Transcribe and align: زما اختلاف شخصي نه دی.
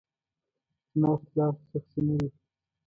زما 0.93 1.09
اختلاف 1.15 1.55
شخصي 1.73 2.01
نه 2.07 2.15
دی. 2.19 2.29